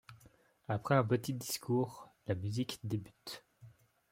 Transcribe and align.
Après 0.67 0.95
un 0.95 1.03
petit 1.03 1.31
discours 1.31 2.09
la 2.25 2.33
musique 2.33 2.79
débute. 2.83 3.45